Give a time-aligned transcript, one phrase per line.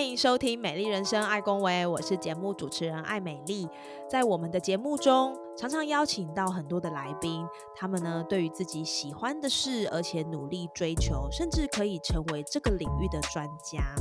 [0.00, 3.68] 欢迎收听《美丽人生爱公维》，我是节目主持人艾美丽。
[4.08, 13.94] 在我们的节目中，常常邀请到很多的来宾，他们呢对于自己喜欢的事，而且努力追求，甚至可以成为这个领域的专家。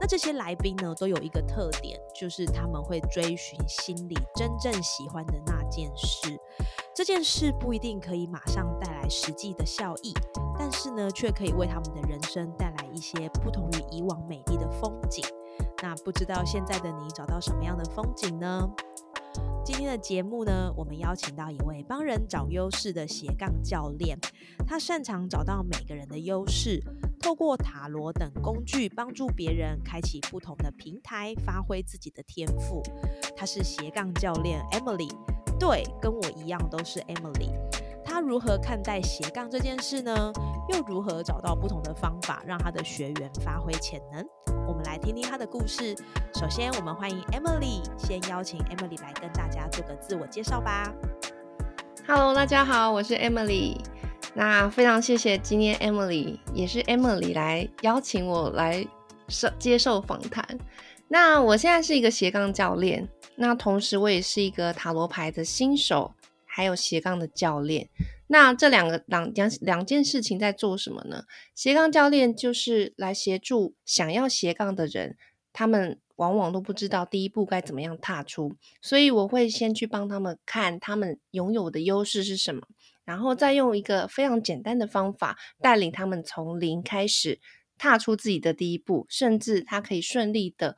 [0.00, 6.38] 那这些来宾呢，都有一个特点，就是他们会追寻心里真正喜欢的那件事。
[6.94, 8.69] 这件事不一定可以马上
[9.10, 10.14] 实际的效益，
[10.56, 15.24] 但是呢，却可以为他们的人生带来一些不同于以往美丽的风景。
[15.82, 18.70] 那不知道现在的你找到什么样的风景呢？
[19.64, 24.18] 今天的节目呢，我们邀请到一位帮人找优势的斜杠教练，
[24.66, 26.82] 他擅长找到每个人的优势，
[27.20, 32.82] 透过塔罗等工具帮助别人开启不同的平台，发挥自己的天赋。
[33.36, 35.10] 他是斜杠教练 Emily，
[35.58, 37.69] 对，跟我一样都是 Emily。
[38.12, 40.32] 他如何看待斜杠这件事呢？
[40.68, 44.26] 又如何找到不同的方法，让他的学员发挥潜能？
[44.66, 45.94] 我们来听听他的故事。
[46.34, 50.92] 首先，我们欢迎 Emily，先邀请 Emily 来跟大家做个自我介绍吧。
[52.04, 53.78] Hello，大家好，我是 Emily。
[54.34, 58.84] 那非常谢谢今天 Emily，也是 Emily 来邀请我来
[59.28, 60.44] 受接受访谈。
[61.06, 66.12] 那我现在是一个斜杠教练，那同时我也是一个塔罗牌的新手，
[66.50, 67.88] 还有斜杠的教练。
[68.26, 71.24] 那这两个两两两件事情在做什么呢？
[71.54, 75.16] 斜杠教练就是来协助想要斜杠的人，
[75.52, 82.62] 他们往往都不知道第一步该怎么样踏出，所以我会先去帮他们看他们拥有的优势是什么，
[83.04, 87.40] 然后再用一个非常简单的方法带领他们从零开始
[87.78, 90.76] 踏出自己的第一步，甚至他可以顺利的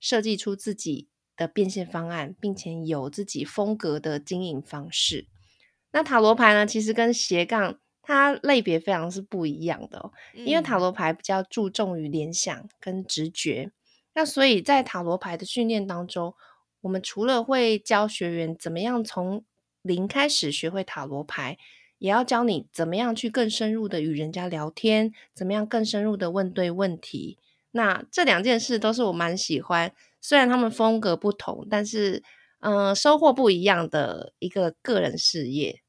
[0.00, 5.26] 设计出自己的变现方案，并且有自己风格的经营方式。
[5.92, 13.70] 那塔罗牌呢，其实跟斜杠它类别非常是不一样的、哦，因为塔罗牌比较注重于联想跟直觉。
[14.14, 16.34] 那所以在塔罗牌的训练当中，
[16.82, 19.44] 我们除了会教学员怎么样从
[19.82, 21.56] 零开始学会塔罗牌，
[21.98, 27.38] 也要教你怎么样去更深入的与人家聊天，怎么样更深入的问对问题。
[27.70, 29.92] 那这两件事都是我蛮喜欢，
[30.24, 32.22] 虽然他们风格不同，但是
[32.60, 35.83] 嗯、呃收获不一样的一个个人事业。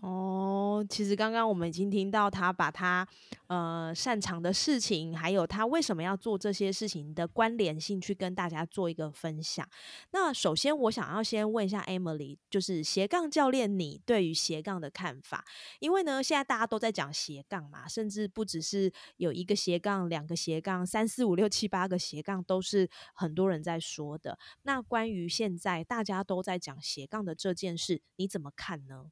[0.00, 3.06] 哦，其实刚刚我们已经听到他把他
[3.48, 9.68] 呃擅长的事情，还有他为什么要做这些事情的关联性，去跟大家做一个分享。
[10.12, 15.44] 那首先，我想要先问一下 Emily，就是斜杠教练，你对于斜杠的看法？
[15.78, 24.38] 因为呢，现在大家都在讲斜杠嘛，甚至不只是有一个斜杠、两个斜杠、三四五六七八个斜杠，都是很多人在说的。
[24.62, 29.10] 那关于现在大家都在讲斜杠的这件事，你怎么看呢？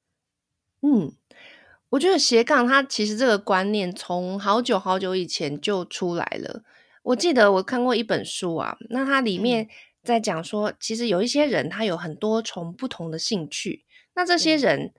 [0.83, 1.13] 嗯，
[1.91, 6.63] 我觉得斜杠它其实这个观念从好久好久以前就出来了。
[7.03, 9.69] 我记得我看过一本书啊，那它里面
[10.03, 14.93] 在讲说，其实有一些人他有很多重不同的兴趣，那这些人，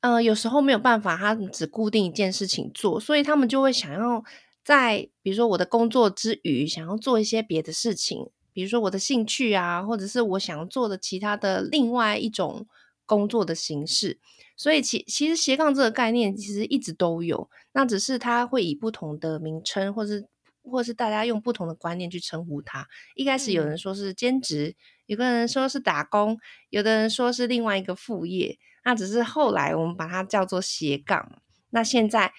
[0.00, 4.24] 呃，有时候没有办法，他只固定一件事情做，所以他们就会想要
[4.64, 12.66] 在比如说我的工作之余，想要做一些别的事情，比如说我的兴趣啊，或者是我想要做的其他的另外一种
[13.06, 14.18] 工作的形式。
[14.56, 20.26] 所以其其实斜杠这个概念其实一直都有，那只是它会以不同的名称，或是
[20.62, 22.86] 或是大家用不同的观念去称呼它。
[23.14, 24.76] 一开始有人说是兼职，
[25.06, 26.38] 有个人说是打工，
[26.70, 31.40] 有的人说是另外一个副业，那只是后来我们把它叫做斜杠。
[31.70, 32.32] 那现在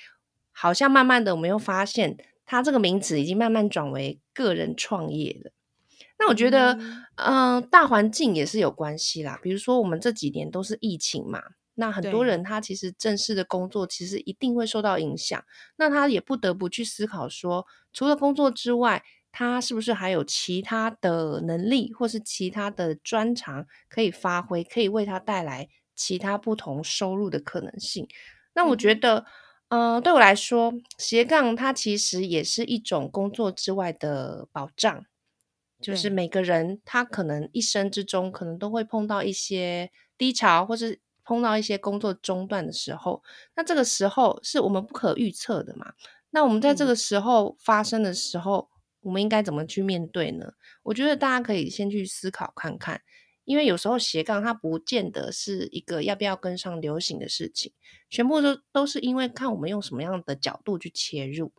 [0.51, 5.51] 好像慢慢的我们又发现，它这个名词已经慢慢转为个人创业了。
[6.19, 6.73] 那我觉得，
[7.15, 9.39] 嗯、呃，大环境也是有关系啦。
[9.41, 11.41] 比如说，我们这几年都是疫情嘛，
[11.75, 15.43] 那很多人他其实正式的工作其实一定会受到影响，
[15.77, 28.07] 那他也不得不去思考说，除了工作之外，他是不是还有其他的能力或是其他的专长可以发挥，可以为他带来其他不同收入的可能性。
[28.53, 29.25] 那我觉得，
[29.69, 35.05] 呃，对我来说，斜杠它其实也是一种工作之外的保障。
[35.81, 43.23] 就是每个人他可能一生之中可能都会碰到一些低潮，或是碰到一些工作中断的时候，
[43.55, 45.93] 那这个时候是我们不可预测的嘛。
[46.31, 48.69] 那我们在这嗯个时候发生的时候，
[49.01, 50.53] 我们应该怎么去面对呢？
[50.83, 53.01] 我觉得大家可以先去思考看看，
[53.45, 57.71] 因为有时候斜杠它不见得是一个要不要跟上流行的事情，
[58.09, 61.51] 全部都都是因为看我们用什么样的角度去切入。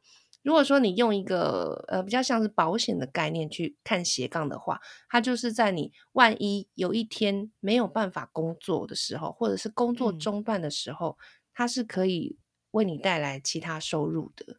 [0.45, 11.19] 如果说你用一个呃比较像是保险的概念去看斜杠的话，它就是在你万一有一天没有办法工作的时候，或者是工作中断的时候，
[11.53, 12.37] 它是可以
[12.73, 14.59] 为你带来其他收入的。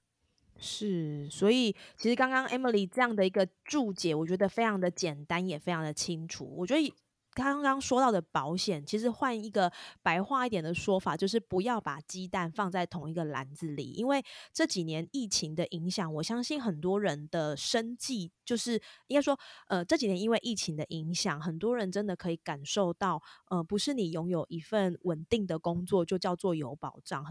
[0.57, 6.51] 是，所以其实刚刚 Emily 这样的一个注解，我觉得非常的简单，也非常的清楚。
[6.57, 6.93] 我觉得。
[7.35, 9.71] 刚刚说到的保险，其实换一个
[10.01, 13.91] 白话一点的说法，就是不要把鸡蛋放在同一个篮子里。
[13.91, 14.23] 因为
[14.53, 19.37] 这几年疫情的影响，我相信很多人的生计，就是应该说，
[19.67, 27.25] 呃，这几年因为疫情的影响，很多人真的可以感受到，呃，不是你拥有一份稳定的工作就叫做有保障。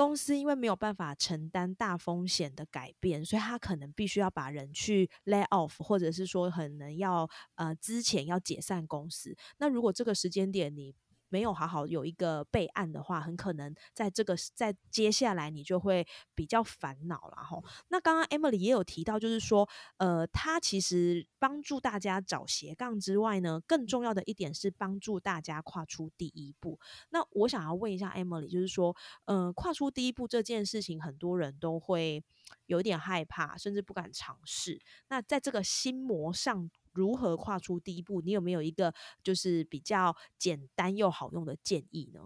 [0.00, 9.36] 公司因为没有办法承担大风险的改变，所以他可能必须要把人去 lay off，或者是说可能要呃之前要解散公司。
[9.58, 10.94] 那如果这个时间点你
[11.30, 17.58] 没有好好有一个备案的话，很可能在这个在接下来你就会比较烦恼了哈。
[17.88, 19.66] 那刚刚 Emily 也有提到，就是说，
[19.96, 26.78] 呃，他其实帮助大家找斜杠之外呢，更重要的一点是帮助大家跨出第一步。
[27.10, 28.94] 那我想要问一下 Emily，就是说，
[29.24, 32.22] 呃，跨出第一步这件事情，很多人都会
[32.66, 34.80] 有点害怕，甚至不敢尝试。
[35.08, 36.70] 那在这个心魔上。
[36.92, 38.20] 如何跨出第一步？
[38.20, 42.20] 你有没有一个就是比较简单又好用的建议呢？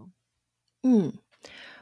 [0.83, 1.13] 嗯，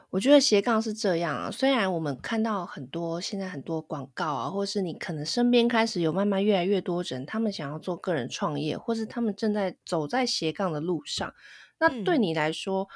[0.09, 1.51] 我觉得斜杠是这样啊。
[1.51, 11.33] 虽然我们看到很多现在很多广告啊，或是你可能身边开始有慢慢越来越多人，他们想要做个人创业，或是他们正在走在斜杠的路上。
[11.79, 12.87] 那对你来说，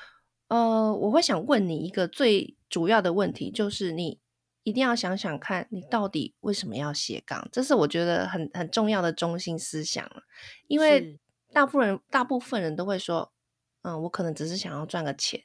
[0.48, 4.20] 呃，我会想问你一个最主要的问题，就是你。
[4.68, 7.48] 一定要想想看，你到底为什么要斜杠？
[7.54, 10.06] 这是我觉得很很重要的中心思想
[10.68, 11.18] 因为
[11.54, 13.32] 大部分人大部分人都会说，
[13.84, 15.42] 嗯，我可能只是想要赚个钱，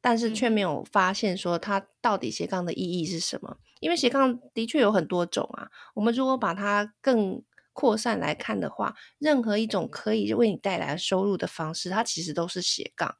[0.00, 3.58] 但是却没有发现说它到底斜杠的意义是什么。
[3.80, 7.42] 因为斜杠的确有很多种啊，我们如果把它更
[7.72, 13.16] 扩散来看的话，任何一种可以为你带来收入的方式，它其实都是斜杠。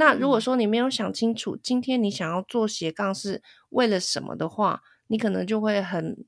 [0.00, 6.24] 那如果说你没有想清楚，今天你想要做斜杠是为了什么的话，你可能就会很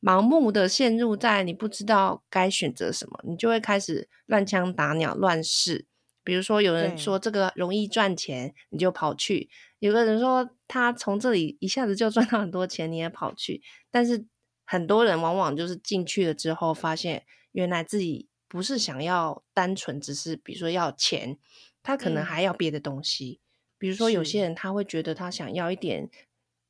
[0.00, 5.86] 盲目的陷入在你不知道该选择什么，你就会开始乱枪打鸟乱试。
[6.22, 9.48] 比如说有人说这个容易赚钱，你就跑去；
[9.80, 13.60] 有个人说他从这里一下子就赚到很多钱，你也跑去。
[13.90, 14.24] 但是
[14.64, 21.36] 很多人往往就是进去了之后，发现原来自己不是想要单纯只是比如说要钱。
[21.82, 23.40] 他可能还要别的东西，
[23.78, 26.10] 比如说有些人他会觉得他想要一点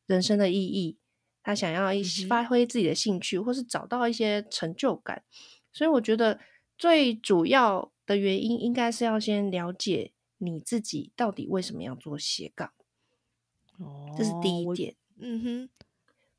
[0.06, 0.98] 人生的意义，
[1.42, 5.22] 他想要一发挥自己的兴趣，或是找到一些成就感。
[5.72, 6.40] 所以我觉得
[6.76, 12.72] 最主要的原因应该是要先了解你自己到底为什么要做斜杠。
[13.78, 14.96] 哦，这是第一点。
[15.18, 15.68] 嗯哼。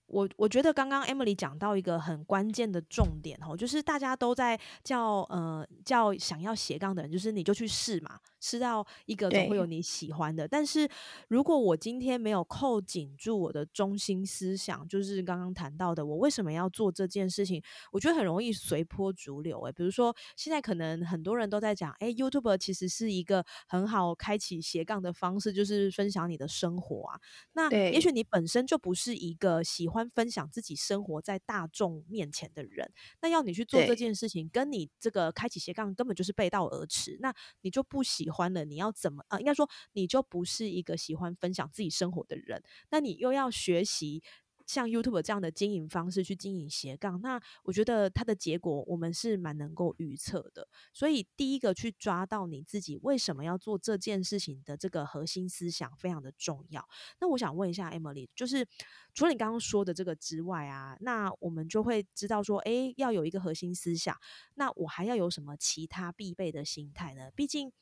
[0.07, 10.45] 我我觉得刚刚 Emily 讲到一个很关键的重点哦，就是大家都在叫呃叫想要斜杠的人，就是你就去试嘛，试到一个总会有你喜欢的。
[10.45, 10.89] 但是
[11.29, 17.63] 如果我今天没有扣紧住我的中心思想，就是刚刚谈到的，我为什么要做这件事情？
[17.93, 19.71] 我觉得很容易随波逐流诶。
[19.71, 27.19] 比如说现在可能很多人都在讲，哎，YouTube 其实是一个很好开启斜杠的方式，就是分享你的生活啊。
[27.53, 30.01] 那也许你本身就不是一个喜欢。
[30.13, 37.17] 分享自己生活在大众面前的人，那要你去做这件事情，跟你这个开启斜杠根本就是背道而驰。
[37.21, 39.37] 那你就不喜欢了，你要怎么啊？
[39.39, 42.63] 应该说你就不是一个喜欢分享自己生活的人。
[42.89, 44.23] 那你又要学习。
[44.67, 50.65] 像 YouTube 这样的经营方式去经营斜杠，那我觉得它的结果我们是蛮能够预测的。
[50.93, 56.87] 所以第一个去抓到你自己为什么要做这件事情的这个核心思想非常的重要。
[57.19, 58.65] 那我想问一下 Emily，就是
[59.13, 64.17] 除了你刚刚说的这个之外啊，那我们就会知道说，哎，要有一个核心思想，
[64.55, 67.29] 那我还要有什么其他必备的心态呢？
[67.35, 67.73] 毕竟。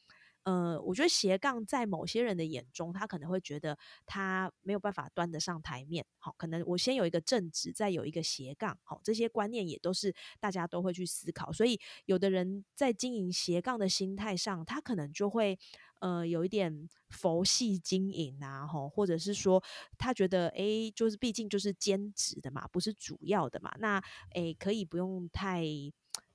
[0.44, 6.06] 呃，我觉得斜杠在某些人的眼中，他可能会觉得他没有办法端得上台面。
[6.18, 8.80] 好，可能我先有一个正职，再有一个斜杠。
[8.84, 11.52] 好，这些观念也都是大家都会去思考。
[11.52, 15.60] 所以，有的人在经营斜杠的心态上，他可能就会
[16.00, 19.62] 呃有一点佛系经营啊，吼，或者是说
[19.98, 24.02] 他觉得哎，就是毕竟就是兼职的嘛，不是主要的嘛，那
[24.34, 25.66] 哎可以不用太。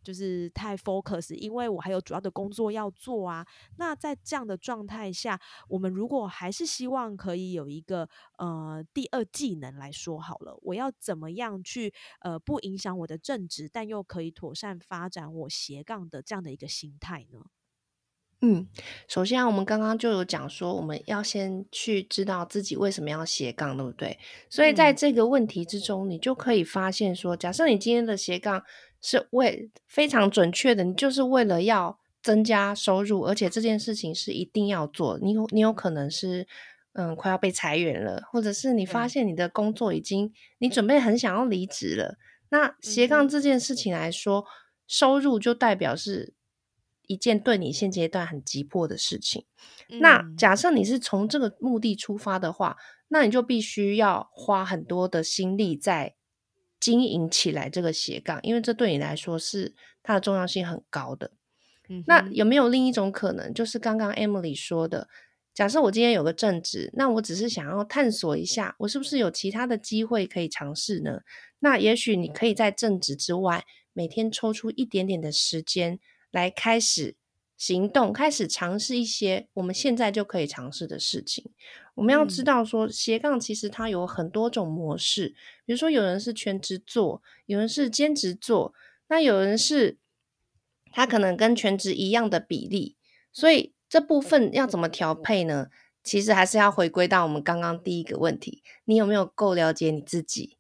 [0.05, 3.45] 就是太 focus，因为我还有主要的工作要做啊。
[3.79, 8.09] 那在这样的状态下，我们如果还是希望可以有一个
[8.39, 17.41] 呃第二技能来说好了，我要怎么样去呃不影响我的正职，但又可以妥善发展我斜杠的这样的一个心态呢？
[18.41, 18.69] 嗯，
[19.09, 24.19] 首先啊，我们刚刚就有讲说，我们要先去知道自己为什么要斜杠，对不对？
[24.51, 28.63] 所以在这个问题之中，你就可以发现说，假设你今天的斜杠
[29.05, 35.19] 是为非常准确的，你就是为了要增加收入，而且这件事情是一定要做。
[35.21, 36.49] 你有你有可能是
[36.95, 42.17] 嗯快要被裁员了，或者是你发现你的工作已经你准备很想要离职了。
[42.49, 44.47] 那斜杠这件事情来说，
[44.87, 46.35] 收入就代表是。
[47.07, 49.45] 一件对你现阶段很急迫的事情，
[50.01, 56.15] 那假设你是从这个目的出发的话，那你就必须要花很多的心力在
[56.85, 61.31] 经营起来这个斜杠，因为这对你来说是它的重要性很高的。
[61.89, 65.09] 嗯那有没有另一种可能，就是刚刚 Emily 说的，
[65.55, 71.21] 假设我今天有个正职，那我只是想要探索一下，我是不是有其他的机会可以尝试呢？
[71.61, 73.65] 那也许你可以在正职之外，
[73.95, 75.99] 每天抽出一点点的时间。
[76.35, 77.15] 来开始
[77.67, 81.51] 行动，开始尝试一些我们现在就可以尝试的事情。
[81.95, 85.29] 我们要知道说，斜杠其实它有很多种模式，
[85.65, 88.75] 比如说有人是全职做，有人是兼职做，
[89.09, 89.97] 那有人是
[90.93, 92.99] 他可能跟全职一样的比例。
[93.33, 95.69] 所以这部分要怎么调配呢？
[96.03, 100.59] 其实还是要回归到我们刚刚第一个问题：你有没有够了解你自己？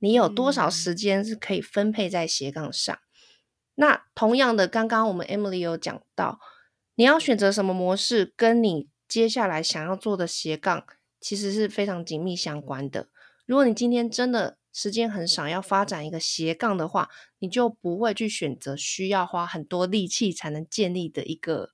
[0.00, 2.98] 你有多少时间是可以分配在斜杠上？
[3.76, 6.40] 那同样的，刚刚我们 Emily 有讲到，
[6.94, 10.86] 你要选择什么模式，跟你接下来想要做的斜杠，
[11.20, 13.08] 其实是非常紧密相关的。
[13.44, 21.70] 如果你今天真的时间很少，要发展一个斜杠的话，你就不会去选择需要花很多力气才能建立的一个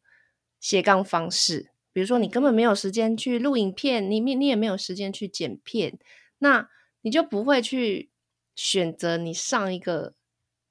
[0.59, 1.71] 斜杠方式。
[1.93, 5.99] 比如说，你根本没有时间去录影片，你你也没有时间去剪片，
[6.39, 6.69] 那
[7.03, 8.11] 你就不会去
[8.57, 10.15] 选择你上一个。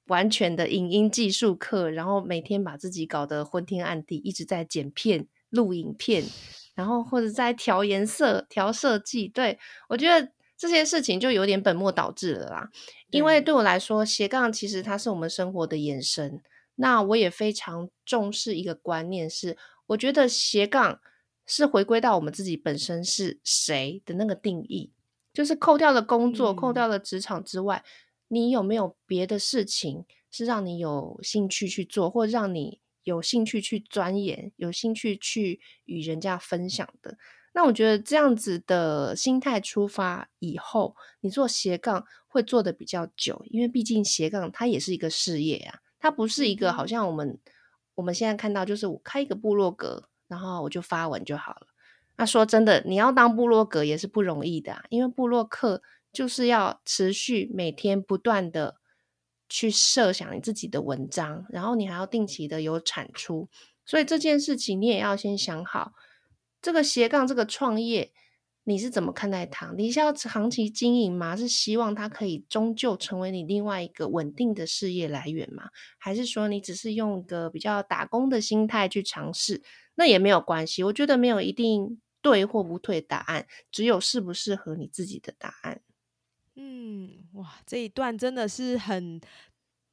[0.07, 6.23] 完全的影音技术课，然后每天把自己搞得昏天暗地，一直在剪片、录影片，
[6.75, 9.27] 然后或者在调颜色、调设计。
[9.27, 9.57] 对
[9.89, 12.69] 我觉得这些事情就有点本末倒置了啦。
[13.09, 16.41] 因为对我来说，斜杠其实它是我们生活的延伸。
[16.75, 20.99] 那我也非常重视一个观念，是我觉得斜杠
[21.45, 24.91] 是回归到我们自己本身是谁的那个定义，
[25.33, 27.83] 就是扣掉了工作、扣掉了职场之外。
[28.33, 37.17] 你有没有别的事情是让你有兴趣去做，或让你有兴趣去钻研、有兴趣去与人家分享的？
[37.51, 47.37] 那我觉得这样子的心态出发以后，你做斜杠会做的比较久，因为毕竟斜杠它也是一个事业啊，它不是一个好像我们
[47.95, 51.67] 我们现在看到就是我开一个部落格，然后我就发文就好了。
[52.15, 55.81] 那说真的，你要当部落格也是不容易的，因为部落客。
[56.11, 58.75] 就是要持续每天不断的
[59.47, 63.49] 去设想你自己的文章，然后你还要定期的有产出，
[63.85, 65.93] 所以这件事情你也要先想好。
[66.61, 68.13] 这个斜杠这个创业
[68.63, 69.73] 你是怎么看待它？
[69.75, 71.35] 你是要长期经营吗？
[71.35, 75.69] 是希望它可以终究成为你另外一个稳定的事业来源吗？
[75.97, 79.63] 还是说你只是用一个比较打工的心态去尝试？
[79.95, 85.81] 那也没有关系，我觉得没有一定对或不对答案，只有适不适合你自己的答案。
[86.55, 89.21] 嗯，哇，这一段真的是很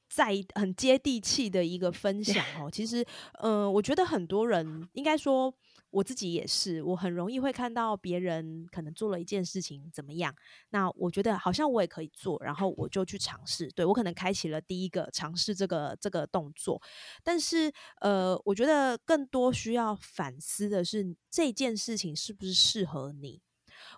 [0.08, 2.68] 在很接地气的一个分享哦。
[2.70, 3.04] 其实，
[3.40, 5.54] 嗯，我觉得很多人应该说
[5.90, 10.34] 我自己也是，我很容易会看到别人可能做了一件事情怎么样，
[10.70, 13.70] 那我觉得好像我也可以做，然后我就去尝试。
[13.70, 16.82] 对我可能开启了第一个尝试这个这个动作，
[17.22, 23.40] 但是呃，我觉得更多需要反思的是这件事情是不是适合你。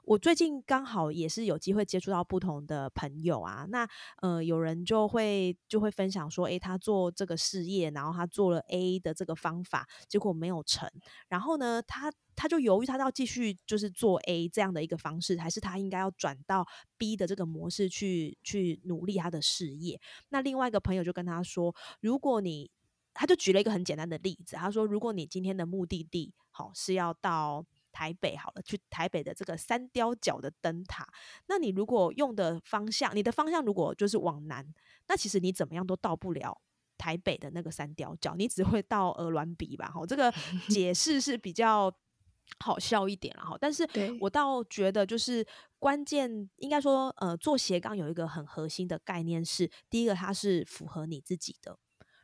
[0.05, 3.89] 我最近刚好也是有机会接触到不同的朋友啊，那
[4.23, 10.91] 呃有人就会就会分享说，诶，他做这个事业，然后他做了 A 的这个方法，结果没有成，
[11.29, 16.67] 然后呢，他他就犹豫，他要继续就是做 A 这样的一个方式，还是他应该要转到
[16.97, 20.01] B 的这个模式去去努力他的事业？
[20.31, 22.71] 那另外一个朋友就跟他说，如果你，
[23.13, 27.67] 他就举了一个很简单的例子，他说，如果你今天的目的地好是要到。
[28.01, 31.07] 台北好了，去台北的这个三雕角的灯塔。
[31.49, 34.67] 那你如果用的方向，你的方向如果就是往南，
[35.07, 36.59] 那其实你怎么样都到不了
[36.97, 39.91] 台北的那个三雕角，你只会到鹅銮鼻吧？
[39.91, 40.33] 哈，这个
[40.71, 41.95] 解释是比较
[42.59, 43.55] 好笑一点了哈。
[43.61, 43.87] 但是
[44.19, 45.47] 我倒觉得，就是
[45.79, 51.79] 关键应该说，呃，做斜杠有一个很核心的概念是，第一个它是符合你自己的。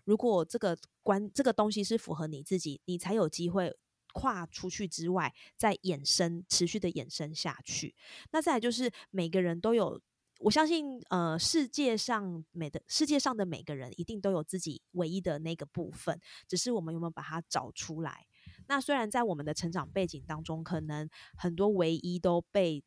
[0.05, 3.77] 如果这个关这个东西是符合你自己，你才有机会
[4.17, 7.95] 跨出去之外，再衍生持续的衍生下去。
[8.33, 10.01] 那再来就是每个人都有。
[10.41, 16.19] 我相信，呃，世界上每的世界上的每个人一定都有自己唯一的那个部分，
[16.49, 18.27] 只是我们有没有把它找出来。
[18.69, 22.83] 那虽然在我们的成长背景当中，可能很多唯一都被。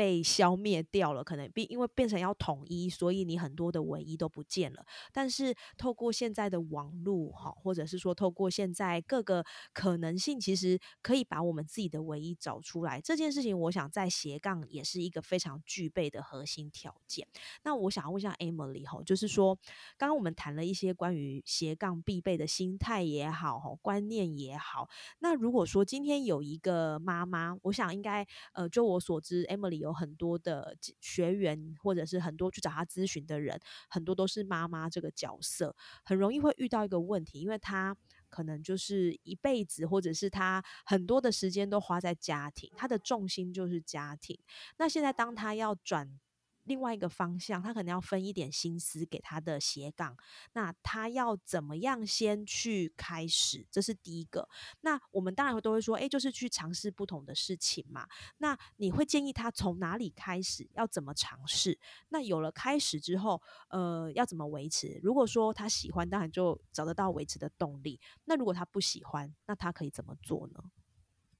[0.00, 4.82] 被消灭掉了，可能变因为变成要统一，所以你很多的唯一都不见了。
[5.12, 12.98] 但是透过现在的网络，哈，或者是说透过现在各个可能性，其实可以把我们自己的唯一找出来。
[12.98, 17.28] 这件事情，我想在斜杠也是一个非常具备的核心条件。
[17.64, 19.54] 那我想要问一下 Emily 哈，就是说
[19.98, 24.88] 刚刚我们谈了一些关于斜杠必备的心态也好，哈，观念也好。
[25.18, 29.89] 那如果说今天有一个妈妈，我想应该呃，就我所知，Emily 有。
[29.90, 37.96] 有很多的学员，或者是很多去找他咨询的人，很多都是妈妈这个角色，很容易会遇到一个问题，因为他
[38.28, 44.38] 可能就是一辈子，或者是他很多的时间都花在家庭，他的重心就是家庭。
[44.78, 46.20] 那现在当他要转。
[46.64, 50.16] 另外一个方向，他可能要分一点心思给他的斜杠。
[50.52, 53.66] 那他要怎么样先去开始？
[53.70, 54.48] 这是第一个。
[54.82, 58.06] 那我们当然都会说，哎，就是去尝试不同的事情嘛。
[58.38, 60.68] 那你会建议他从哪里开始？
[60.74, 61.78] 要怎么尝试？
[62.10, 65.00] 那有了开始之后，呃，要怎么维持？
[65.02, 68.00] 如果说他喜欢，当然就找得到维持的动力。
[68.24, 70.62] 那如果他不喜欢，那他可以怎么做呢？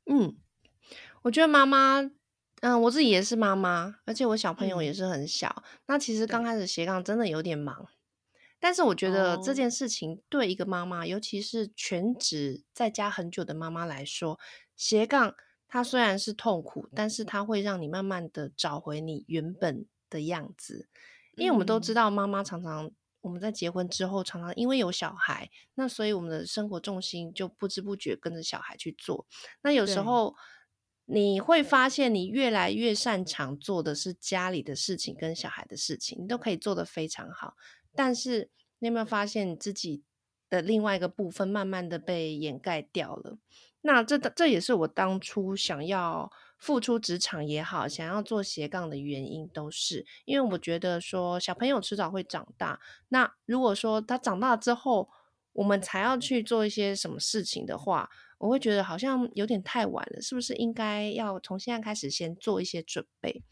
[0.07, 0.37] 嗯，
[1.23, 2.11] 我觉得妈妈。
[2.61, 5.63] 嗯，我自己也是妈妈，而且我小朋友也是很小。
[5.87, 7.89] 那其实刚开始斜杠真的有点忙，
[8.59, 14.39] 但是我觉得这件事情对一个妈妈，尤其是全职在家很久的妈妈来说，
[14.77, 15.35] 斜杠
[15.69, 20.87] 它虽然是痛苦，但是它会让你慢慢的找回你原本的样子。
[21.37, 22.91] 因为我们都知道，妈妈常常
[23.23, 29.27] 我们在结婚之后，常常因为有小孩，那所以我们的生活重心就不知不觉跟着小孩去做。
[29.63, 30.37] 那有时候。
[31.13, 37.57] 你会发现，你越来越擅长做的是家里的事情跟小孩的事情，你都可以做得非常好。
[37.97, 38.49] 但是，
[38.79, 40.05] 你有没有发现你自己
[40.49, 43.39] 的另外一个部分慢慢的被掩盖掉了？
[43.81, 52.79] 那这这也是我当初想要付出职场也好，想要做斜杠的原因，都是因为我觉得说小朋友迟早会长大。
[53.09, 55.09] 那如果说他长大之后，
[55.55, 58.09] 我们才要去做一些什么事情的话，
[58.41, 63.43] 我会觉得好像有点太晚了，是不是应该要从现在开始先做一些准备？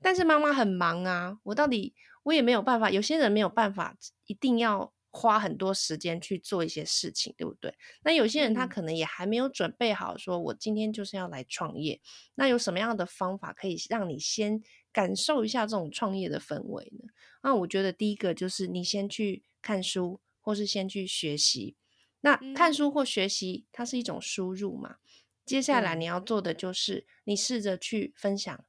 [0.00, 2.88] 但是妈妈很忙啊，我到底我也没有办法。
[2.88, 3.96] 有些人没有办法，
[4.26, 7.74] 一定要花很多时间去做一些事情，对不对？
[8.04, 12.00] 那有些人他可能也还没有准备好，说我今天就是要来创业。
[12.36, 17.08] 那有什么样的方法可以让你先感受一下这种创业的氛围呢？
[17.42, 21.74] 那我觉得第一个就是你先去看书，或是先去学习。
[22.20, 24.96] 那看书或学习，它是一种输入嘛？
[25.44, 28.64] 接下来你要做的就是你试着去分享，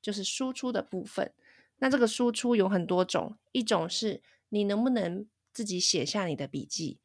[0.00, 1.32] 就是输出的部分。
[1.78, 7.00] 那这个输出有很多种，一种是你能不能自己写下你的笔记，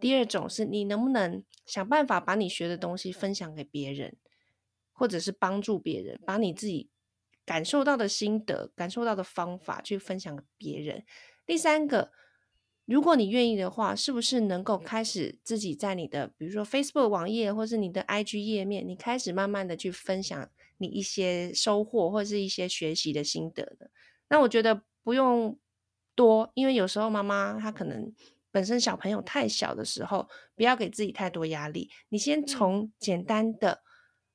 [0.00, 4.16] 第二种是你能不能想办法把你学的东西分享给别人，
[4.92, 6.90] 或者是帮助别人，把你自己
[7.46, 11.04] 感受到的心得、感受到的方法去分享给别人。
[11.46, 12.12] 第三个。
[12.88, 20.48] 如果你愿意的话，是不是能够开始自己在你的，比如说 Facebook 网页或是你的 IG 页面，你开始慢慢的去分享
[20.78, 23.86] 你一些收获或是一些学习的心得呢？
[24.30, 25.58] 那我觉得不用
[26.14, 28.10] 多，因为有时候妈妈她可能
[28.50, 31.90] 本身小朋友太小的时候，不要给自己太多压力。
[32.08, 33.82] 你先从简单的，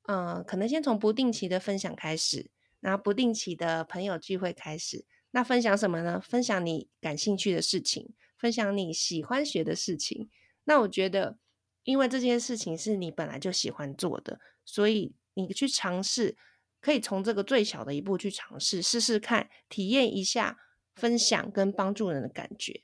[0.08, 5.06] 嗯，可能先从不定期的分享开始，然后不定期的朋友聚会开始。
[5.32, 6.22] 那分享什么呢？
[6.22, 8.14] 分享你感兴趣的事情。
[8.44, 10.30] 分享你喜欢学的事情，
[10.66, 11.38] 那我觉得，
[11.86, 16.36] 因为这件事情是你本来就喜欢做的，所以你去尝试，
[16.82, 20.60] 可以从这个最小的一步去尝试，试试看，体验一下
[20.94, 22.82] 分享跟帮助人的感觉。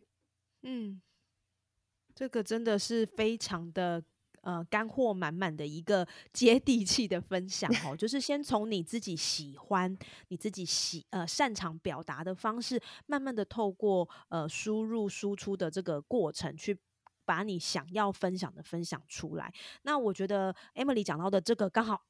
[0.62, 1.02] 嗯，
[2.16, 4.06] 这个真的是非常的。
[4.42, 9.98] 呃，干货满满的一个 接地气的分享哦，就是先从你自己喜欢、
[10.30, 16.78] 你自己喜呃擅长表达的方式，慢慢的透过呃输入输出的这个过程，去
[17.26, 19.54] 把你想要分享的分享出来。
[19.84, 22.04] 那我觉得 Emily 讲到的这个刚好。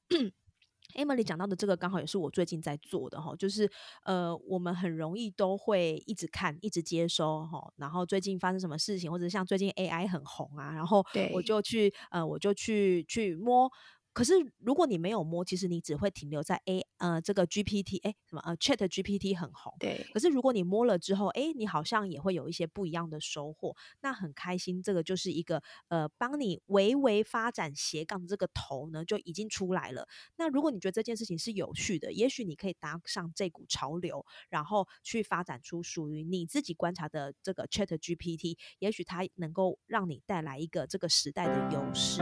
[0.95, 3.69] Emily 讲到的这个刚好也是我最近在做的哈，就是
[4.03, 13.71] 呃，我们很容易都会一直看、一直接收哈，然后最近发生什么事情，或者像最近 AI 很红啊，然后我就去呃，我就去去摸
[14.11, 20.05] 可是如果你没有摸，其实你只会停留在 A 呃这个 GPT 哎什么呃 Chat GPT 很红，对。
[20.13, 24.83] 可是如果你摸了之后，哎，你好像也会有一些不一样的收获，那很开心。
[24.83, 30.07] 这个就是一个呃帮你微微发展斜杠的这个头呢就已经出来了。
[30.37, 42.21] 那如果你觉得这件事情是有趣的，也许你可以搭上这股潮流，然后去发展出属于你自己观察的这个 Chat GPT，也许它能够让你带来一个这个时代的优势。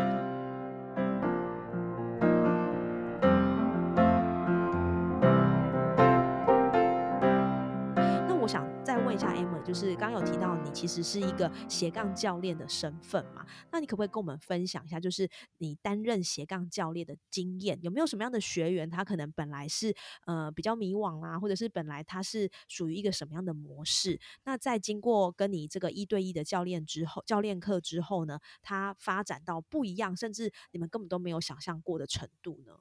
[9.16, 13.46] 像 Emma 就是刚有提到，你其实是一个斜杠教练的身份嘛？
[13.72, 24.20] 那你可不可以跟我们分享一下，就是你担任斜杠教练的经验，有没有什么样的学员，他可能本来是呃比较迷惘啊，或者是本来他是属于一个什么样的模式？
[24.44, 32.74] 那在经过跟你这个一对一的教练之后，教练课之后呢，他发展到不一样，甚至你们根本都没有想象过的程度呢？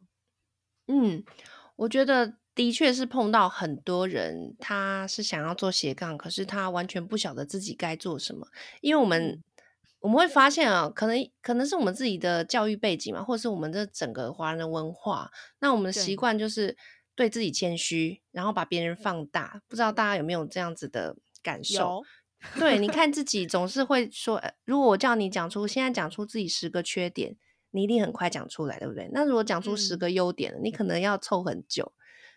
[0.88, 1.24] 嗯，
[1.76, 2.34] 我觉得。
[2.56, 8.48] 的确是碰到很多人，他是想要做斜杠，可是他完全不晓得自己该做什么。
[8.80, 9.44] 因为我们
[10.00, 16.74] 我们会发现啊，可能可能是我们自己的教育背景嘛，或者是我们的整个华人文化，那我们的习惯就是
[17.14, 19.60] 对自己谦虚，然后把别人放大。
[19.68, 22.00] 不知道大家有没有这样子的感受？
[22.58, 27.36] 对，你 看自己总是会说，如果我叫你讲出现在讲出自己十个缺点，
[27.76, 29.08] 你一定很快讲出来，对不对？
[29.12, 31.92] 那如果讲出十个优点，你可能要凑很久。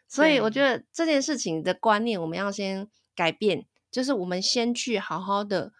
[0.07, 5.71] 所以我觉得这件事情的观念，我们要先改变，就是我们先去好好的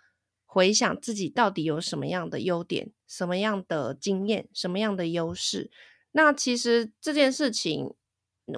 [0.45, 5.69] 回想自己到底有什么样的优点、什么样的经验、什么样的优势。
[6.12, 7.93] 那其实这件事情，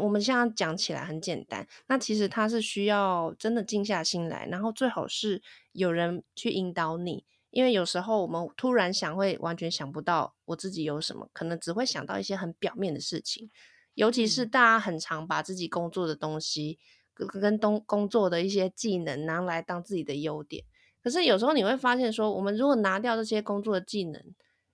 [0.01, 13.51] 我们现在讲起来很简单，那其实它是需要真的静下心来，然后最好是有人去引导你，因为有时候我们突然想会完全想不到我自己有什么，可能只会想到一些很表面的事情。
[13.93, 16.79] 尤其是大家很常把自己工作的东西
[17.13, 20.63] 跟跟东工作的一些技能拿来当自己的优点，
[21.03, 24.23] 可是有时候你会发现说，我们如果拿掉这些工作的技能，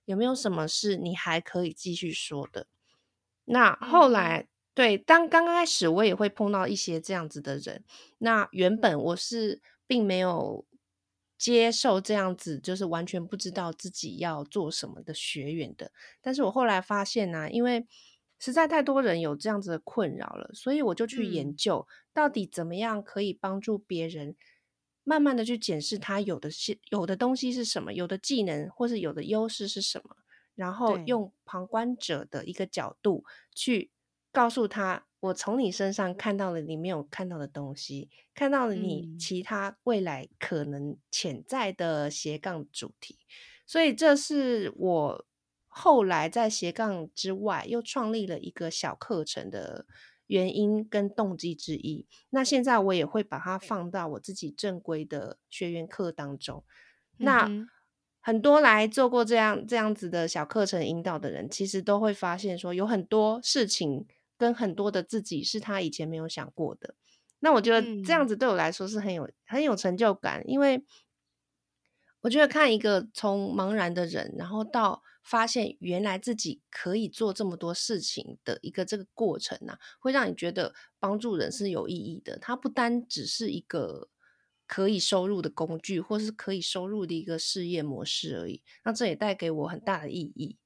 [0.05, 2.67] 有没有什么是你还可以继续说的？
[3.45, 7.83] 那后来对，当刚刚开始我也会碰到一些这样子的人，
[8.19, 10.63] 那原本我是并没有
[11.37, 17.87] 接受这样子，就是完全不知道自己要做什么的学员的，但是我后来发现呢，因为
[18.39, 24.35] 实在太多人有这样子的困扰了，所以我就去研究到底怎么样可以帮助别人，
[25.03, 30.17] 慢慢的去检视他有的是有的东西是什么，有的技能或是有的优势是什么，
[30.53, 33.23] 然后用旁观者的一个角度
[33.55, 33.89] 去
[34.31, 43.17] 告诉他，我从你身上看到了你没有看到的东西，看到了你其他未来可能潜在的斜杠主题，
[43.65, 45.25] 所以这是我。
[45.79, 49.85] 后来在斜杠之外，又创立了一个小课程的
[50.25, 52.07] 原因跟动机之一。
[52.31, 56.63] 那现在我也会把它放到我自己正规的学员课当中。
[57.17, 57.47] 那
[58.19, 66.95] 很多来做过这样这样子的小课程引导的人，其实都会发现说，有很多事情跟很多的自己是他以前没有想过的。
[67.39, 70.83] 那我觉得这样子对我来说是很有很有成就感，因为
[72.21, 82.39] 我觉得看一个从茫然的人，然后到发现原来自己可以做这么多事情的一个这个过程呢，会让你觉得帮助人是有意义的。
[82.39, 84.09] 它不单只是一个
[84.65, 88.63] 可以收入的工具，或是可以收入的一个事业模式而已。
[88.83, 90.57] 那这也带给我很大的意义。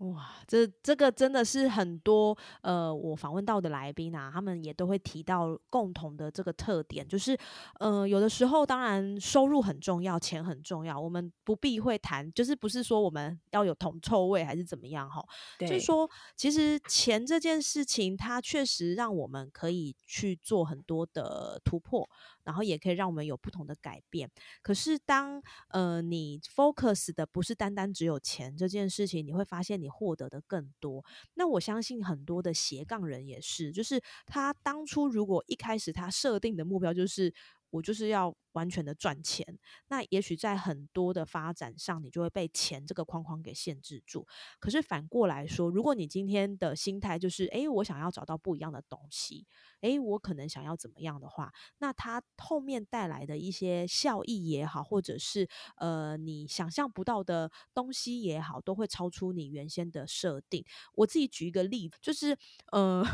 [0.00, 7.38] 哇，这这个真的是很多呃，我访问到的来宾啊，他们也都会提到共同的这个特点，就是
[7.78, 15.22] 呃，有的时候当然收入很重要，钱很重要，我们不避讳谈，就是不是说我们要有铜臭味还是怎么样哈，
[15.58, 22.08] 就是说其实钱这件事情，它确实让我们可以去做很多的突破。
[22.44, 24.30] 然后也可以让我们有不同的改变。
[24.62, 31.04] 可是当呃你 focus 的不是单单只有钱这件事情，你会发现你获得的更多。
[31.34, 37.32] 那我相信很多的斜杠人也是，就是他当初如果一开始他设定的目标就是
[37.70, 38.34] 我就是要。
[38.54, 39.46] 完全的赚钱，
[39.90, 44.26] 那也许在很多的发展上，你就会被钱这个框框给限制住。
[44.58, 49.46] 可是反过来说，如果你今天的心态就是，诶，我想要找到不一样的东西，
[49.82, 60.64] 诶，我可能想要怎么样的话，那它后面带来的一些效益也好，或者是呃你想象不到的东西也好，都会超出你原先的设定。
[60.94, 62.36] 我自己举一个例子，就是
[62.72, 63.06] 呃。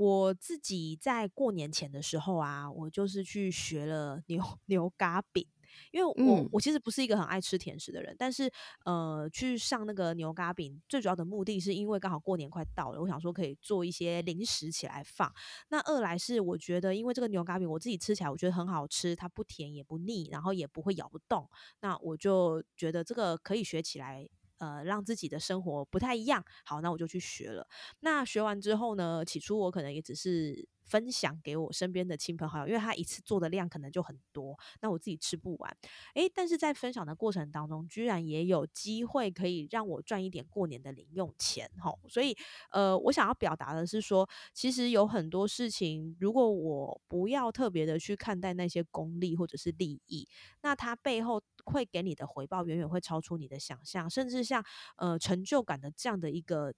[0.00, 5.46] 我自己在过年前的时候啊，我就是去学了牛 牛轧饼。
[5.92, 8.50] 因为我我其实不是一个很爱吃甜食的人，但是
[8.86, 15.30] 呃，去上那个牛轧饼最主要的目的是因为刚好过年快到了，我想说可以做一些零食起来放。
[15.68, 21.48] 那二来是我觉得，因为这个牛轧饼我自己吃起来我觉得很好吃，它不甜也不腻，然后也不会咬不动，
[21.82, 24.26] 那我就觉得这个可以学起来。
[24.60, 26.44] 呃，让自己的生活不太一样。
[26.64, 27.66] 好，那我就去学了。
[28.00, 29.24] 那学完之后呢？
[29.26, 30.68] 起初我可能也只是。
[30.90, 35.76] 分享给我身边的亲朋好友，因为他一次做的量可能就很多，那我自己吃不完。
[36.14, 41.96] 诶，但是在分享的过程当中，居然也有机会可以让我赚一点过年的零用钱，吼！
[42.08, 42.36] 所以，
[42.72, 50.26] 呃，我想要表达的是说，其实有很多事情，如果我不要特别的去看待那些功利或者是利益，
[50.62, 54.64] 那它背后会给你的回报远远会超出你的想象，甚至像
[54.96, 56.74] 呃成就感的这样的一个。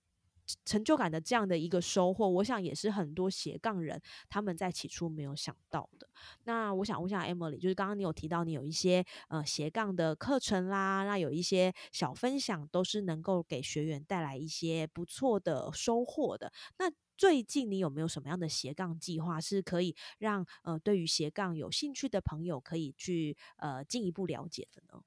[0.65, 6.09] 成就感的这样的一个收获，我想也是很多斜杠人他们在起初没有想到的。
[6.45, 16.53] 那我想问一下 Emily，就是刚刚你有提到你有一些呃斜杠的课程啦，那有一些小分享都是能够给学员带来一些不错的收获的。
[16.79, 25.03] 那最近你有没有什么样的斜杠计划，是可以让呃对于斜杠有兴趣的朋友可以去呃进一步了解的呢？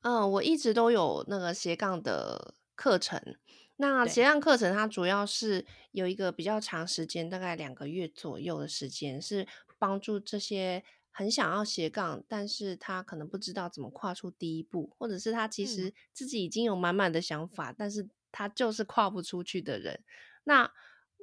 [0.00, 3.36] 嗯，我一直都有那个斜杠的课程。
[3.82, 9.44] 那斜杠课程它主要是有一个比较长时间，大概两个月左右的时间，是
[9.76, 20.00] 帮助这些很想要斜杠，但是他可能不知道怎么跨出第一步，或者是他其实自己已经有满满的想法，但是他就是跨不出去的人。
[20.44, 20.72] 那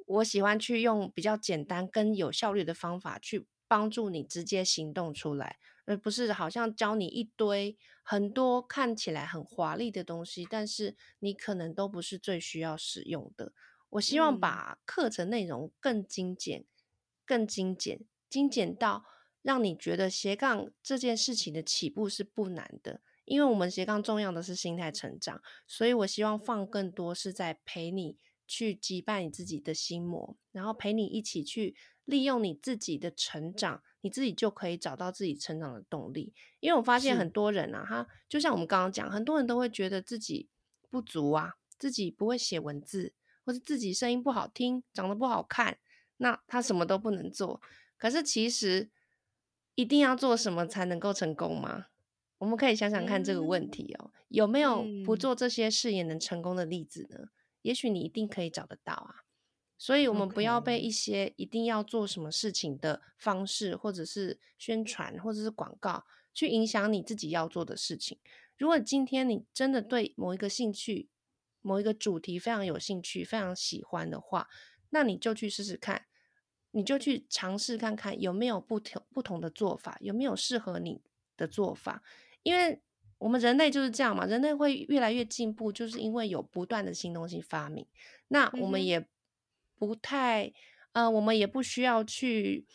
[0.06, 5.58] 我喜欢去用比较简单跟有效率的方法去帮助你直接行动出来。
[5.90, 13.54] 而不是好像教你一堆很多看起来很华丽的东西，但是你可能都不是最需要使用的。
[13.90, 16.64] 我希望把课程内容更精简、
[17.26, 19.04] 更精简、精简到
[19.42, 23.02] 让你觉得斜杠这件事情的起步是不难的。
[23.26, 31.76] 因为我们斜杠重要的是心态成长，所以我希望放更多是在陪你去击败你自己的心魔，然后陪你一起去
[32.10, 33.84] 利用你自己的成长。
[34.02, 40.48] 你自己就可以找到自己成长的动力，因为我发现很多人啊，他就像我们刚刚讲，很多人都会觉得自己
[40.90, 43.12] 不足啊，自己不会写文字，
[43.46, 45.80] 或是自己声音不好听，长得不好看，
[46.16, 47.62] 那他什么都不能做。
[47.98, 48.90] 可是其实
[49.76, 51.88] 一定要做什么才能够成功吗？
[52.38, 57.28] 我们可以想想看这个问题哦，有没有不做这些事也能成功的例子呢？
[57.64, 59.26] 也许你一定可以找得到啊。
[59.82, 68.20] 所以，我们不要被一些一定要做什么事情的方式，或者是宣传，或者是广告，去影响你自己要做的事情。
[68.58, 71.08] 如果今天你真的对某一个兴趣、
[71.62, 74.50] 某一个主题非常有兴趣、非常喜欢的话，
[74.90, 76.08] 那你就去试试看，
[76.72, 81.02] 你就去尝试看看有没有不同不同的做法，有没有适合你
[81.38, 82.04] 的做法。
[82.44, 82.82] 因为
[83.18, 87.88] 我们人类就是这样嘛，人类会越来越进步，就是因为有不断的新东西发明。
[88.28, 89.08] 那我们也。
[89.80, 90.52] 不太，
[90.92, 92.68] 呃，我们也不需要去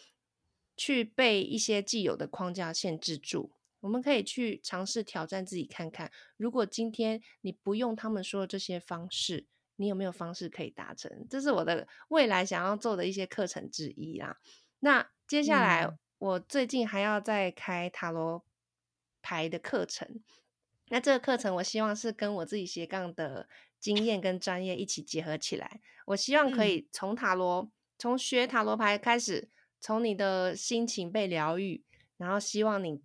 [0.75, 6.11] 去被一些既有的框架限制住，我们可以去尝试挑战自己看看。
[6.39, 11.27] 如果今天你不用他们说的这些方式，你有没有方式可以达成？
[11.29, 14.39] 这是我的未来想要做的一些课程之一啦。
[14.81, 18.43] 那接下来我最近还要再开塔罗
[19.21, 20.23] 牌的课程，
[20.89, 23.47] 那这个课程我希望是跟我自己斜杠的。
[23.85, 31.85] 经验跟专业一起结合起来，我希望可以从塔罗，从学塔罗牌开始，从你的心情被疗愈，
[32.17, 33.03] 然后希望你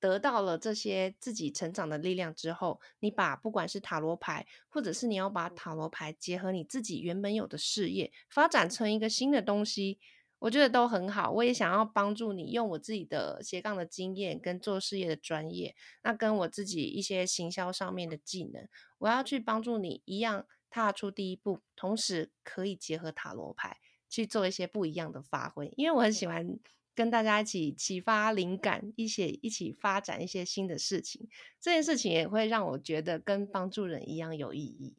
[0.00, 9.98] 得到了这些自己成长的力量之后，你把不管是塔罗牌，或者是你要把塔罗牌结合你自己原本有的事业，发展成一个新的东西。
[10.44, 23.78] 我觉得都很好，我也想要帮助你用我自己的斜杠的经验跟做事业的专业，那跟我自己一些行销上面的技能，我要去帮助你一样踏出第一步，同时可以结合塔罗牌
[24.10, 25.72] 去做一些不一样的发挥。
[25.78, 26.46] 因为我很喜欢
[26.94, 31.26] 跟大家一起启发灵感，一起一起发展一些新的事情，
[31.58, 34.94] 这件事情也会让我觉得跟帮助人一样有意义。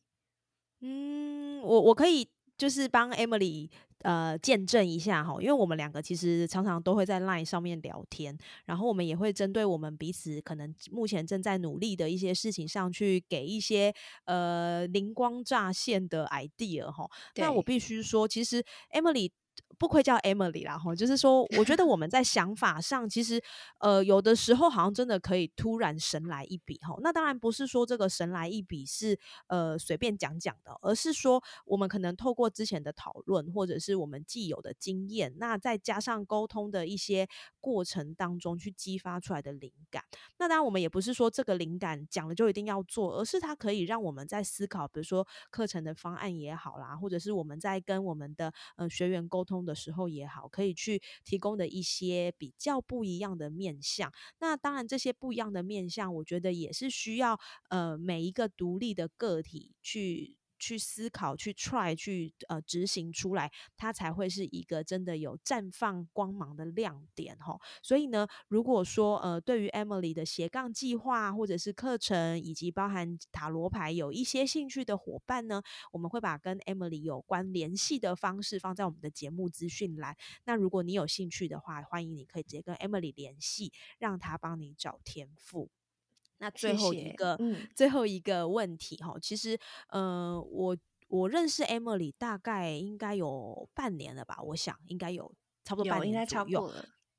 [0.81, 3.69] 嗯，我我可以就是帮 Emily。
[4.05, 13.91] 呃，见证一下哈，因为我们两个其实常常都会在 LINE 上面聊天，然后我们也会针对我们彼此可能目前正在努力的一些事情上去给一些
[14.25, 17.09] 呃灵光乍现的 idea 哈。
[17.37, 19.31] 那我必须说，其实 Emily
[19.77, 23.41] 不愧叫 Emily 啦，哈，就是说，我觉得我们在 想法上，其实
[23.79, 26.95] 呃，有的时候好像真的可以突然神来一笔，哈。
[27.01, 37.27] 那当然不是说这个神来一笔是呃随便讲讲的，而是说我们可能透过之前的讨论，或者是我们既有的经验，那再加上沟通的一些
[37.59, 40.01] 过程当中去激发出来的灵感。
[40.37, 54.11] 那当然，我们也不是说这个灵感讲了就一定要做，而是它可以让我们在思考，比如说课程的方案也好啦，或者是我们在跟我们的呃学员沟通的时候也好，可以去提供的一些比较不一样的面相。
[54.39, 60.35] 那当然，这些不一样的面相，我觉得也是需要呃每一个独立的个体去。
[60.65, 67.55] 去思考，去 try，去呃执行出来，它才会是一个真的有绽放光芒的亮点哈。
[67.83, 80.17] 所以呢，如果说呃对于 Emily 的斜杠计划或者是课程，以及包含塔罗牌有一些兴趣的伙伴呢，我们会把跟 Emily 有关联系的方式放在我们的节目资讯栏。
[80.45, 85.69] 那如果你有兴趣的话，欢迎你可以直接跟 Emily 联系，让他帮你找天赋。
[86.37, 87.35] 那最后一个，
[87.75, 89.57] 最后一个问题哈，其实，
[89.89, 96.61] 呃，我我认识 Emily 大概应该有半年了吧，我想应该有差不多半年左右。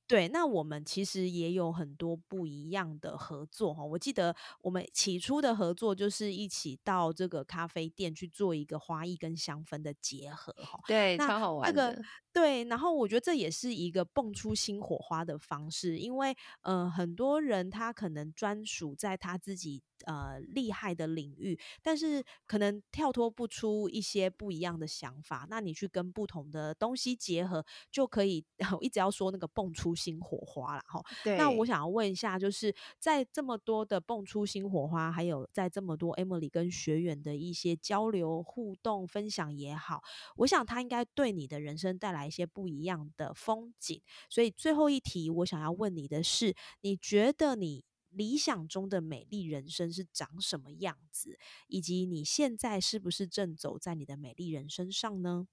[0.06, 3.84] 对，那我们其实也有很多不一样的合作哈。
[3.84, 10.80] 我记得我们起初的合作就是一起到这个咖啡店去做一个花艺跟香氛的结合哈。
[10.86, 12.00] 对，超好玩的。
[12.32, 25.46] 对，然后我觉得这也是一个蹦出新火花的方式，因为呃，很多人他可能专属在他自己呃厉害的领域，但是可能跳脱不出一些不一样的想法。
[25.48, 28.44] 那你去跟不同的东西结合，就可以
[28.80, 31.02] 一直要说那个蹦出新火花了哈。
[31.38, 40.02] 那我想要问一下，就是在这么多的蹦出新火花，还有在这么多 Emily 跟学员的一些交流互动分享也好，
[40.36, 42.26] 我想他应该对你的人生带来。
[42.26, 47.84] 一些不一样的风景，所以最后一题我想要问你的是：你觉得你
[48.16, 51.38] 理想中的美丽人生是长什么样子？
[51.68, 55.46] 以及你现在是不是正走在你的美丽人生上呢？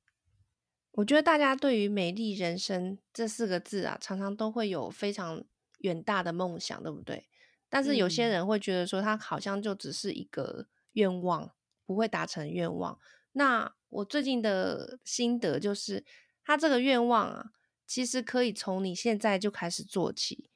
[0.92, 5.44] 我觉得大家对于“美丽人生”这四个字啊，常常都会有非常
[5.80, 7.28] 远大的梦想，对不对？
[7.70, 11.52] 但是有些人会觉得说，他好像就只是一个愿望，
[11.86, 13.00] 不会达成愿望。
[13.34, 16.06] 那我最近的心得就是。
[16.46, 17.52] 他这个愿望啊，
[17.88, 20.50] 其实可以从你现在就开始做起。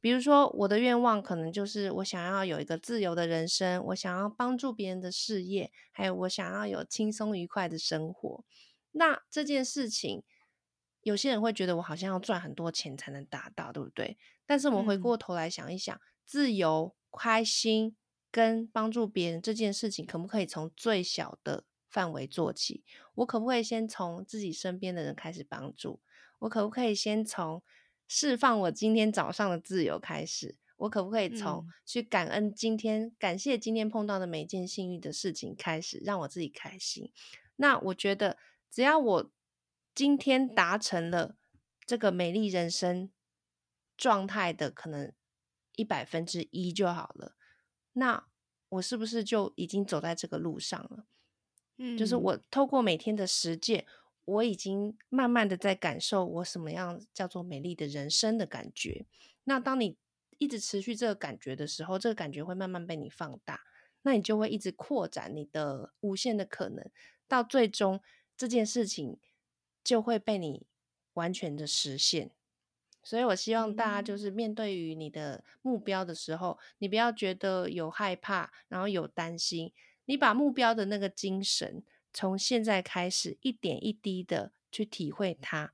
[0.00, 8.44] 比如说，我的愿望可能就是我想要有一个自由的人生，我想要帮助别人的事业，还有我想要有轻松愉快的生活。
[8.92, 10.22] 那这件事情，
[11.02, 14.16] 有些人会觉得我好像要赚很多钱才能达到，对不对？
[14.46, 17.96] 但是我们回过头来想一想，自由、开心
[18.30, 21.64] 跟帮助别人这件事情，可不可以从最小的？
[21.90, 22.84] 范围做起，
[23.16, 26.00] 我可不可以先从自己身边的人开始帮助？
[26.38, 27.64] 我可不可以先从
[28.12, 30.56] 释放我今天早上的自由开始？
[30.78, 37.12] 我可不可以从去感恩今天、感谢今天碰到的每一件幸运的事情开始，让我自己开心？
[37.54, 38.36] 那我觉得，
[38.68, 39.30] 只要我
[39.94, 41.36] 今天达成了
[41.86, 43.12] 这个美丽人生
[43.96, 45.12] 状态的可能
[45.76, 47.36] 一百分之一就好了，
[47.92, 48.26] 那
[48.70, 51.06] 我是不是就已经走在这个路上了？
[51.76, 53.86] 嗯就是我透过每天的实践，
[54.30, 59.06] 我已经慢慢的在感受我什么样叫做美丽的人生的感觉。
[59.44, 59.96] 那当你
[60.38, 63.60] 一直持续这个感觉的时候，这个感觉会慢慢被你放大，
[64.02, 66.88] 那你就会一直扩展你的无限的可能，
[67.26, 68.00] 到最终
[68.36, 69.18] 这件事情
[69.82, 70.66] 就会被你
[71.14, 72.30] 完全的实现。
[73.02, 79.72] 所以我希望大家就是面对于你的目标的时候，你不要觉得有害怕，然后有担心。
[80.04, 85.72] 你把目标的那个精神，从现在开始一点一滴的去体会它，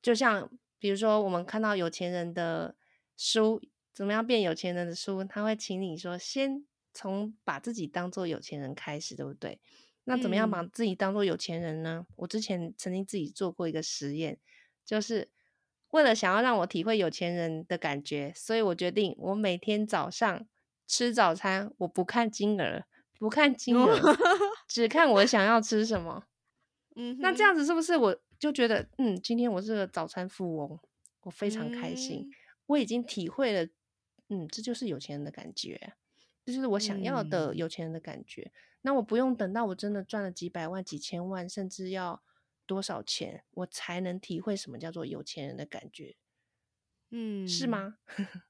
[0.00, 2.76] 就像比如说，我们看到有钱人的
[3.16, 3.60] 书，
[3.92, 9.60] 怎么样变有钱人的书，他会请你说，先从把自己当做有钱人开始，对不对？
[10.04, 12.06] 那怎么样把自己当做有钱人呢？
[12.16, 14.38] 我之前曾经自己做过一个实验，
[14.84, 15.30] 就是
[15.90, 20.46] 为了想要让我体会有钱人的感觉，所以我决定我每天早上
[20.86, 22.84] 吃早餐，我不看金额。
[23.18, 23.98] 不看金额，
[24.68, 26.24] 只看我想要吃什么。
[26.96, 30.78] 嗯，那这样子是不是我就觉得，嗯，今天我是个早餐富翁，
[31.22, 32.30] 我非常开心。
[32.66, 33.70] 我已经体会了，
[34.28, 35.94] 嗯，这就是有钱人的感觉，
[36.44, 38.52] 这就是我想要的有钱人的感觉。
[38.82, 42.22] 那我不用等到我真的赚了几百万、几千万，甚至要
[42.66, 46.16] 多少钱，我才能体会什么叫做有钱人的感觉？
[47.10, 47.98] 嗯，是吗？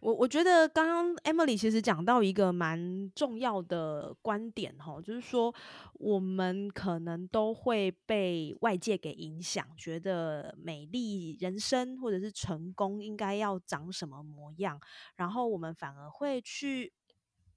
[0.00, 5.52] 我我觉得刚刚 Emily 其实讲到一个蛮重要的观点哈，就是说
[5.94, 14.80] 我们可能都会被外界给影响，觉得美丽人生或者是成功应该要长什么模样，
[15.16, 16.92] 然后我们反而会去。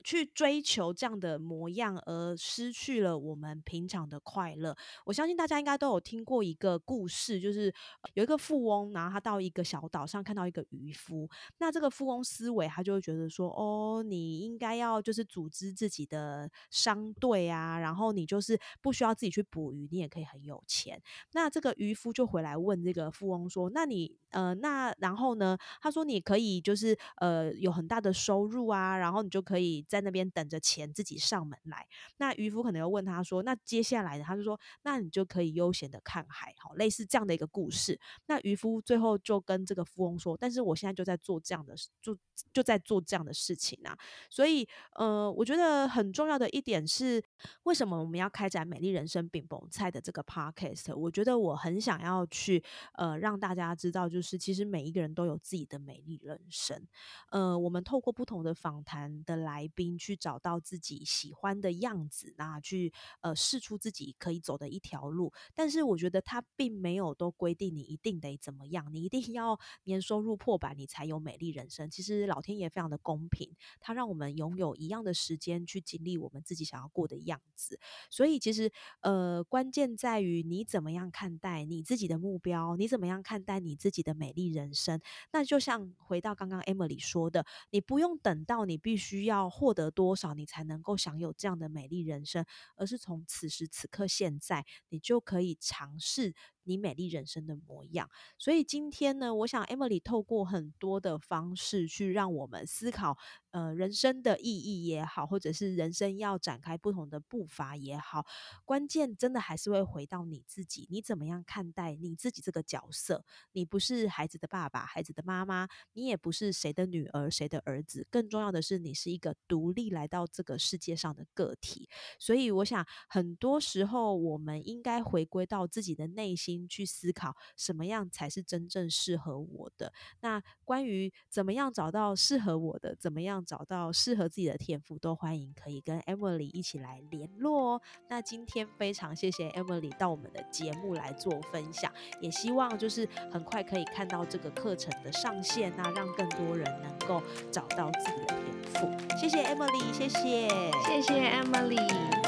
[0.03, 4.75] 去追求这样的模样，而失去了我们平常的快乐。
[5.05, 7.73] 我相信大家应该都有听过一个故事，就是
[8.13, 11.29] 有一个富翁，然后他到一个小岛上看到一个渔夫。
[11.59, 21.01] 那这个富翁思维，他就会觉得说：“哦，你应该要就是组织自己的商队啊，然后你就是不需要自己去捕鱼，你也可以很有钱。”
[21.33, 31.85] 那这个渔夫就回来问这个富翁说：“那你呃，那然后呢？”他说：“你可以就是呃，有很大的收入啊，然后你就可以。”在那边等着钱自己上门来，
[32.15, 42.17] 那渔夫可能又问他说：“那接下来的？”他就说：“那你就可以悠闲的看海，好，类似这样的一个故事。”那渔夫最后就跟这个富翁说：“但是我现在就在做这样的，就
[42.53, 43.93] 就在做这样的事情啊。”
[44.31, 44.65] 所以，
[44.95, 47.21] 呃，我觉得很重要的一点是，
[47.63, 50.95] 为什么我们要开展美丽人生饼饼菜的这个 podcast？
[50.95, 52.63] 我觉得我很想要去，
[52.93, 56.87] 呃，让大家知道，就是其实每一个人都有自己的美丽人生。
[57.31, 59.80] 呃，我们透过不同的访谈的来宾。
[59.97, 65.33] 去找到自己喜欢的样子，那去呃试出自己可以走的一条路。
[65.55, 71.89] 但是我觉得他并没有都规定你一定得怎么样，你一定 要年收入破百你才有美丽人生。
[71.89, 77.79] 其实老天爷非常的公平，他让我们拥有一样的时间去经历我们自己想要过的样子。
[78.11, 85.01] 所以其实呃关键在于你怎么样看待你自己的目标，你怎么样看待你自己的美丽人生。
[85.31, 89.70] 那就像回到刚刚 Emily 说的，你不用等到你必须要获。
[89.71, 92.45] 获得多少，你才能够享有这样的美丽人生？
[92.75, 96.35] 而是从此时此刻，现在你就可以尝试。
[96.63, 103.17] 你美丽人生的模样，所以今天呢，我想 Emily 透过很多的方式去让我们思考，
[103.51, 108.25] 呃，人生的意义也好，或者是人生要展开不同的步伐也好，
[108.65, 113.25] 关键真的还是会回到你自己，你怎么样看待你自己这个角色？
[113.53, 121.89] 你不是孩子的爸爸，孩子的妈妈，你也不是谁的女儿，谁的儿子，更重要的是，你是一个独立来到这个世界上的个体。
[122.19, 126.60] 所以，我想很多时候，我们应该回归到自己的内心。
[126.67, 129.91] 去思考什么样才是真正适合我的。
[130.21, 137.81] 那关于怎么样找到适合我的，怎么样找到适合自己的天赋，都欢迎可以跟 Emily 一起来联络哦。
[138.09, 149.17] 那今天非常谢谢 Emily 到我们的节目来做分享，也希望就是很快可以看到这个课程的上线，那让更多人能够找到自己的天赋。
[149.17, 150.47] 谢谢 Emily，谢谢，
[150.85, 152.20] 谢谢 Emily。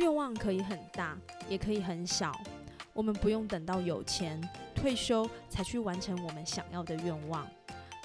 [0.00, 1.14] 愿望可以很大，
[1.46, 2.32] 也可以很小。
[2.94, 4.40] 我们不用等到有钱
[4.74, 7.46] 退休才去完成我们想要的愿望。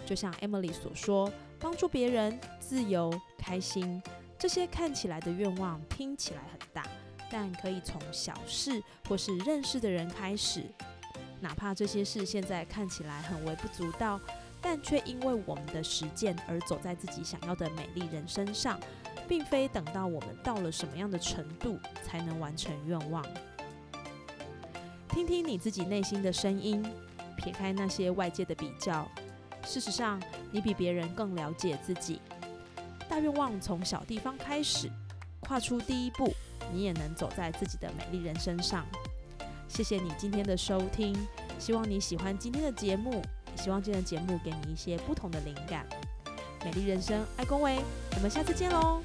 [0.05, 4.03] 就像 Emily 所说，帮助别人、自由、开心，
[4.37, 6.83] 这些看起来的愿望听起来很大，
[7.31, 10.63] 但可以从小事或是认识的人开始。
[11.39, 14.19] 哪怕这些事现在看起来很微不足道，
[14.61, 18.77] 但却因为我们的实践而走在自己想要的美丽人生上。
[19.27, 23.25] 并非等到我们到了什么样的程度才能完成愿望。
[25.09, 26.85] 听听你自己内心的声音，
[27.37, 29.09] 撇开那些外界的比较。
[29.63, 30.21] 事实上，
[30.51, 32.21] 你比别人更了解自己。
[33.09, 34.89] 大愿望从小地方开始，
[35.39, 36.33] 跨出第一步，
[36.73, 38.85] 你也能走在自己的美丽人生上。
[39.67, 41.15] 谢谢你今天的收听，
[41.57, 43.21] 希望你喜欢今天的节目，
[43.55, 45.85] 希望今天的节目给你一些不同的灵感。
[46.65, 47.77] 美丽人生，爱恭维，
[48.15, 48.99] 我们下次见喽。